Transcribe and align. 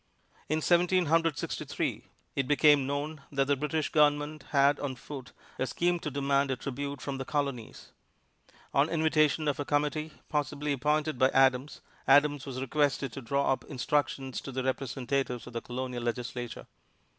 In 0.49 0.61
Seventeen 0.63 1.05
Hundred 1.05 1.37
Sixty 1.37 1.63
three, 1.63 2.07
it 2.35 2.47
became 2.47 2.87
known 2.87 3.21
that 3.31 3.45
the 3.45 3.55
British 3.55 3.89
Government 3.89 4.45
had 4.49 4.79
on 4.79 4.95
foot 4.95 5.31
a 5.59 5.67
scheme 5.67 5.99
to 5.99 6.09
demand 6.09 6.49
a 6.49 6.55
tribute 6.55 6.99
from 7.01 7.19
the 7.19 7.23
Colonies. 7.37 7.91
On 8.73 8.89
invitation 8.89 9.47
of 9.47 9.59
a 9.59 9.63
committee, 9.63 10.11
possibly 10.27 10.73
appointed 10.73 11.19
by 11.19 11.29
Adams, 11.35 11.81
Adams 12.07 12.47
was 12.47 12.59
requested 12.59 13.13
to 13.13 13.21
draw 13.21 13.53
up 13.53 13.63
instructions 13.65 14.41
to 14.41 14.51
the 14.51 14.63
Representatives 14.63 15.45
in 15.45 15.53
the 15.53 15.61
Colonial 15.61 16.01
Legislature. 16.01 16.65